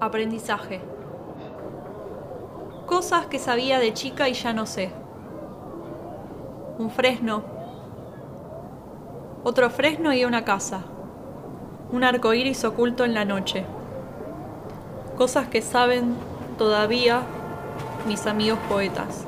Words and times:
Aprendizaje. 0.00 0.80
Cosas 2.86 3.26
que 3.26 3.40
sabía 3.40 3.80
de 3.80 3.92
chica 3.94 4.28
y 4.28 4.34
ya 4.34 4.52
no 4.52 4.64
sé. 4.64 4.92
Un 6.78 6.88
fresno. 6.90 7.42
Otro 9.42 9.68
fresno 9.70 10.12
y 10.12 10.24
una 10.24 10.44
casa. 10.44 10.82
Un 11.90 12.04
arco 12.04 12.32
iris 12.32 12.64
oculto 12.64 13.04
en 13.04 13.12
la 13.12 13.24
noche. 13.24 13.64
Cosas 15.16 15.48
que 15.48 15.62
saben 15.62 16.14
todavía 16.58 17.22
mis 18.06 18.24
amigos 18.28 18.60
poetas. 18.68 19.26